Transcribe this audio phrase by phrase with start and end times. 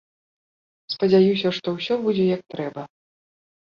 [0.93, 2.81] Спадзяюся, што ўсё будзе, як трэба!